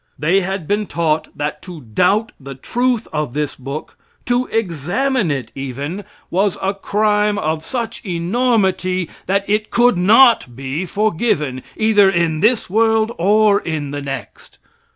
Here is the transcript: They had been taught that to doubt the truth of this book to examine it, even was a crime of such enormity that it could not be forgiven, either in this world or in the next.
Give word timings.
They 0.17 0.41
had 0.41 0.67
been 0.67 0.87
taught 0.87 1.27
that 1.37 1.61
to 1.61 1.81
doubt 1.81 2.31
the 2.39 2.55
truth 2.55 3.07
of 3.13 3.35
this 3.35 3.53
book 3.55 3.99
to 4.25 4.47
examine 4.47 5.29
it, 5.29 5.51
even 5.53 6.05
was 6.31 6.57
a 6.59 6.73
crime 6.73 7.37
of 7.37 7.63
such 7.63 8.03
enormity 8.03 9.11
that 9.27 9.47
it 9.47 9.69
could 9.69 9.99
not 9.99 10.55
be 10.55 10.87
forgiven, 10.87 11.61
either 11.77 12.09
in 12.09 12.39
this 12.39 12.67
world 12.67 13.11
or 13.19 13.59
in 13.61 13.91
the 13.91 14.01
next. 14.01 14.57